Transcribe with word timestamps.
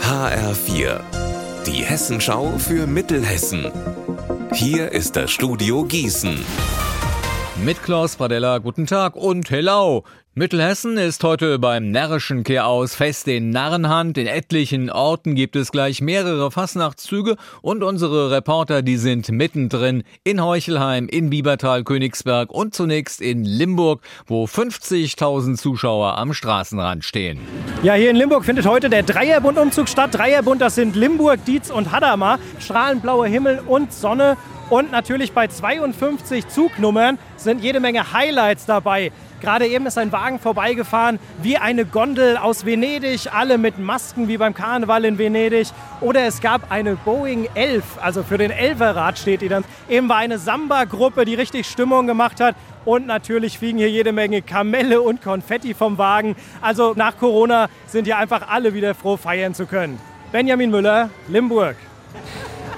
HR4, 0.00 1.00
die 1.66 1.84
Hessenschau 1.84 2.56
für 2.56 2.86
Mittelhessen. 2.86 3.70
Hier 4.54 4.92
ist 4.92 5.14
das 5.14 5.30
Studio 5.30 5.84
Gießen. 5.84 6.42
Mit 7.62 7.82
Klaus 7.82 8.16
Pradella, 8.16 8.56
guten 8.58 8.86
Tag 8.86 9.14
und 9.14 9.50
hello. 9.50 10.04
Mittelhessen 10.38 10.98
ist 10.98 11.24
heute 11.24 11.58
beim 11.58 11.90
närrischen 11.90 12.44
Kehraus 12.44 12.94
fest 12.94 13.26
in 13.26 13.48
Narrenhand. 13.48 14.18
In 14.18 14.26
etlichen 14.26 14.90
Orten 14.90 15.34
gibt 15.34 15.56
es 15.56 15.72
gleich 15.72 16.02
mehrere 16.02 16.50
Fastnachtszüge 16.50 17.36
und 17.62 17.82
unsere 17.82 18.30
Reporter, 18.30 18.82
die 18.82 18.98
sind 18.98 19.30
mittendrin 19.30 20.02
in 20.24 20.44
Heuchelheim, 20.44 21.08
in 21.08 21.30
Biebertal, 21.30 21.84
Königsberg 21.84 22.50
und 22.50 22.74
zunächst 22.74 23.22
in 23.22 23.44
Limburg, 23.44 24.02
wo 24.26 24.44
50.000 24.44 25.56
Zuschauer 25.56 26.18
am 26.18 26.34
Straßenrand 26.34 27.02
stehen. 27.02 27.40
Ja, 27.82 27.94
hier 27.94 28.10
in 28.10 28.16
Limburg 28.16 28.44
findet 28.44 28.66
heute 28.66 28.90
der 28.90 29.04
Dreierbund-Umzug 29.04 29.88
statt. 29.88 30.10
Dreierbund, 30.12 30.60
das 30.60 30.74
sind 30.74 30.96
Limburg, 30.96 31.46
Dietz 31.46 31.70
und 31.70 31.92
Hadamar. 31.92 32.38
Strahlenblauer 32.58 33.26
Himmel 33.26 33.62
und 33.66 33.90
Sonne. 33.90 34.36
Und 34.68 34.90
natürlich 34.92 35.32
bei 35.32 35.46
52 35.46 36.48
Zugnummern 36.48 37.18
sind 37.36 37.62
jede 37.62 37.80
Menge 37.80 38.12
Highlights 38.12 38.66
dabei. 38.66 39.12
Gerade 39.40 39.66
eben 39.66 39.86
ist 39.86 39.98
ein 39.98 40.12
Wagen 40.12 40.38
vorbeigefahren, 40.38 41.18
wie 41.42 41.58
eine 41.58 41.84
Gondel 41.84 42.36
aus 42.36 42.64
Venedig, 42.64 43.28
alle 43.32 43.58
mit 43.58 43.78
Masken 43.78 44.28
wie 44.28 44.38
beim 44.38 44.54
Karneval 44.54 45.04
in 45.04 45.18
Venedig. 45.18 45.68
Oder 46.00 46.26
es 46.26 46.40
gab 46.40 46.70
eine 46.70 46.96
Boeing 46.96 47.48
11, 47.54 47.84
also 48.00 48.22
für 48.22 48.38
den 48.38 48.50
Elferrad 48.50 49.18
steht 49.18 49.42
die 49.42 49.48
dann. 49.48 49.64
Eben 49.88 50.08
war 50.08 50.16
eine 50.16 50.38
Samba-Gruppe, 50.38 51.24
die 51.24 51.34
richtig 51.34 51.66
Stimmung 51.66 52.06
gemacht 52.06 52.40
hat. 52.40 52.56
Und 52.84 53.06
natürlich 53.06 53.58
fliegen 53.58 53.78
hier 53.78 53.90
jede 53.90 54.12
Menge 54.12 54.42
Kamelle 54.42 55.02
und 55.02 55.20
Konfetti 55.20 55.74
vom 55.74 55.98
Wagen. 55.98 56.36
Also 56.62 56.94
nach 56.96 57.18
Corona 57.18 57.68
sind 57.86 58.04
hier 58.04 58.16
einfach 58.16 58.48
alle 58.48 58.74
wieder 58.74 58.94
froh, 58.94 59.16
feiern 59.16 59.54
zu 59.54 59.66
können. 59.66 59.98
Benjamin 60.32 60.70
Müller, 60.70 61.10
Limburg. 61.28 61.76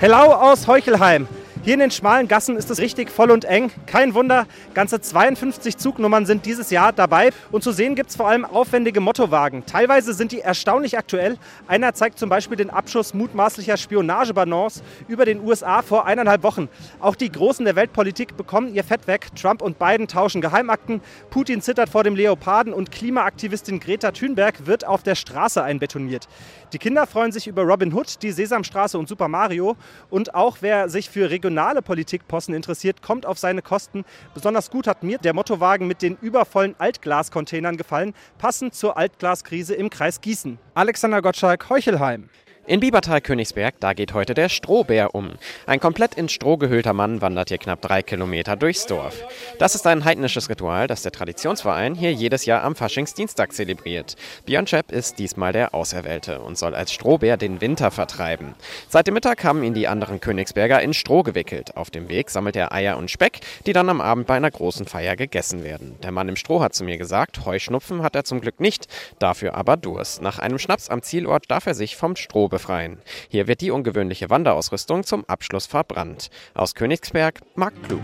Hello 0.00 0.32
aus 0.32 0.66
Heuchelheim. 0.66 1.28
Hier 1.64 1.74
in 1.74 1.80
den 1.80 1.90
schmalen 1.90 2.28
Gassen 2.28 2.56
ist 2.56 2.70
es 2.70 2.78
richtig 2.78 3.10
voll 3.10 3.32
und 3.32 3.44
eng. 3.44 3.70
Kein 3.86 4.14
Wunder, 4.14 4.46
ganze 4.74 5.00
52 5.00 5.76
Zugnummern 5.76 6.24
sind 6.24 6.46
dieses 6.46 6.70
Jahr 6.70 6.92
dabei. 6.92 7.30
Und 7.50 7.64
zu 7.64 7.72
sehen 7.72 7.96
gibt 7.96 8.10
es 8.10 8.16
vor 8.16 8.28
allem 8.28 8.44
aufwendige 8.44 9.00
Mottowagen. 9.00 9.66
Teilweise 9.66 10.14
sind 10.14 10.30
die 10.32 10.40
erstaunlich 10.40 10.96
aktuell. 10.96 11.36
Einer 11.66 11.92
zeigt 11.94 12.18
zum 12.18 12.30
Beispiel 12.30 12.56
den 12.56 12.70
Abschuss 12.70 13.12
mutmaßlicher 13.12 13.76
Spionageballons 13.76 14.82
über 15.08 15.24
den 15.24 15.44
USA 15.44 15.82
vor 15.82 16.06
eineinhalb 16.06 16.44
Wochen. 16.44 16.68
Auch 17.00 17.16
die 17.16 17.30
Großen 17.30 17.64
der 17.64 17.76
Weltpolitik 17.76 18.36
bekommen 18.36 18.72
ihr 18.72 18.84
Fett 18.84 19.06
weg. 19.08 19.26
Trump 19.34 19.60
und 19.60 19.78
Biden 19.80 20.06
tauschen 20.06 20.40
Geheimakten. 20.40 21.02
Putin 21.28 21.60
zittert 21.60 21.90
vor 21.90 22.04
dem 22.04 22.14
Leoparden 22.14 22.72
und 22.72 22.92
Klimaaktivistin 22.92 23.80
Greta 23.80 24.12
Thunberg 24.12 24.66
wird 24.66 24.86
auf 24.86 25.02
der 25.02 25.16
Straße 25.16 25.62
einbetoniert. 25.62 26.28
Die 26.72 26.78
Kinder 26.78 27.06
freuen 27.06 27.32
sich 27.32 27.46
über 27.46 27.62
Robin 27.62 27.92
Hood, 27.92 28.22
die 28.22 28.30
Sesamstraße 28.30 28.98
und 28.98 29.08
Super 29.08 29.28
Mario. 29.28 29.76
Und 30.08 30.34
auch 30.34 30.58
wer 30.60 30.88
sich 30.88 31.10
für 31.10 31.28
regionale 31.28 31.57
regionale 31.58 31.82
Politikposten 31.82 32.54
interessiert, 32.54 33.02
kommt 33.02 33.26
auf 33.26 33.36
seine 33.36 33.62
Kosten. 33.62 34.04
Besonders 34.32 34.70
gut 34.70 34.86
hat 34.86 35.02
mir 35.02 35.18
der 35.18 35.34
Mottowagen 35.34 35.88
mit 35.88 36.02
den 36.02 36.16
übervollen 36.20 36.76
Altglascontainern 36.78 37.76
gefallen, 37.76 38.14
passend 38.38 38.74
zur 38.76 38.96
Altglaskrise 38.96 39.74
im 39.74 39.90
Kreis 39.90 40.20
Gießen. 40.20 40.58
Alexander 40.74 41.20
Gottschalk, 41.20 41.68
Heuchelheim. 41.68 42.28
In 42.68 42.80
Biebertal-Königsberg, 42.80 43.76
da 43.80 43.94
geht 43.94 44.12
heute 44.12 44.34
der 44.34 44.50
Strohbär 44.50 45.14
um. 45.14 45.30
Ein 45.64 45.80
komplett 45.80 46.16
in 46.16 46.28
Stroh 46.28 46.58
gehüllter 46.58 46.92
Mann 46.92 47.22
wandert 47.22 47.48
hier 47.48 47.56
knapp 47.56 47.80
drei 47.80 48.02
Kilometer 48.02 48.56
durchs 48.56 48.84
Dorf. 48.84 49.24
Das 49.58 49.74
ist 49.74 49.86
ein 49.86 50.04
heidnisches 50.04 50.50
Ritual, 50.50 50.86
das 50.86 51.00
der 51.00 51.12
Traditionsverein 51.12 51.94
hier 51.94 52.12
jedes 52.12 52.44
Jahr 52.44 52.62
am 52.64 52.76
Faschingsdienstag 52.76 53.54
zelebriert. 53.54 54.16
Björn 54.44 54.66
Schepp 54.66 54.92
ist 54.92 55.18
diesmal 55.18 55.54
der 55.54 55.74
Auserwählte 55.74 56.40
und 56.40 56.58
soll 56.58 56.74
als 56.74 56.92
Strohbär 56.92 57.38
den 57.38 57.62
Winter 57.62 57.90
vertreiben. 57.90 58.54
Seit 58.90 59.06
dem 59.06 59.14
Mittag 59.14 59.42
haben 59.44 59.62
ihn 59.62 59.72
die 59.72 59.88
anderen 59.88 60.20
Königsberger 60.20 60.82
in 60.82 60.92
Stroh 60.92 61.22
gewickelt. 61.22 61.74
Auf 61.74 61.88
dem 61.88 62.10
Weg 62.10 62.28
sammelt 62.28 62.54
er 62.54 62.72
Eier 62.72 62.98
und 62.98 63.10
Speck, 63.10 63.40
die 63.64 63.72
dann 63.72 63.88
am 63.88 64.02
Abend 64.02 64.26
bei 64.26 64.36
einer 64.36 64.50
großen 64.50 64.84
Feier 64.84 65.16
gegessen 65.16 65.64
werden. 65.64 65.96
Der 66.02 66.12
Mann 66.12 66.28
im 66.28 66.36
Stroh 66.36 66.60
hat 66.60 66.74
zu 66.74 66.84
mir 66.84 66.98
gesagt, 66.98 67.46
Heuschnupfen 67.46 68.02
hat 68.02 68.14
er 68.14 68.24
zum 68.24 68.42
Glück 68.42 68.60
nicht, 68.60 68.88
dafür 69.18 69.54
aber 69.54 69.78
Durst. 69.78 70.20
Nach 70.20 70.38
einem 70.38 70.58
Schnaps 70.58 70.90
am 70.90 71.00
Zielort 71.00 71.50
darf 71.50 71.64
er 71.64 71.72
sich 71.72 71.96
vom 71.96 72.14
Stroh 72.14 72.57
befreien. 72.58 72.98
Hier 73.28 73.46
wird 73.46 73.60
die 73.60 73.70
ungewöhnliche 73.70 74.30
Wanderausrüstung 74.30 75.04
zum 75.04 75.24
Abschluss 75.26 75.66
verbrannt. 75.66 76.28
Aus 76.54 76.74
Königsberg, 76.74 77.40
Marc 77.54 77.74
Klug. 77.84 78.02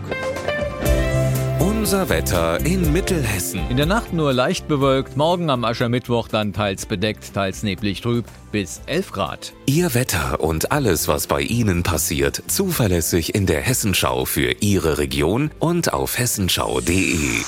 Unser 1.59 2.09
Wetter 2.09 2.65
in 2.65 2.93
Mittelhessen. 2.93 3.59
In 3.69 3.77
der 3.77 3.85
Nacht 3.85 4.13
nur 4.13 4.33
leicht 4.33 4.67
bewölkt, 4.67 5.17
morgen 5.17 5.49
am 5.49 5.65
Aschermittwoch 5.65 6.29
dann 6.29 6.53
teils 6.53 6.85
bedeckt, 6.85 7.33
teils 7.33 7.63
neblig 7.63 8.01
trüb 8.01 8.25
bis 8.51 8.81
11 8.85 9.11
Grad. 9.11 9.53
Ihr 9.65 9.93
Wetter 9.93 10.39
und 10.39 10.71
alles, 10.71 11.07
was 11.07 11.27
bei 11.27 11.41
Ihnen 11.41 11.83
passiert, 11.83 12.41
zuverlässig 12.47 13.35
in 13.35 13.45
der 13.45 13.61
Hessenschau 13.61 14.25
für 14.25 14.51
Ihre 14.61 14.97
Region 14.97 15.51
und 15.59 15.93
auf 15.93 16.17
hessenschau.de. 16.17 17.43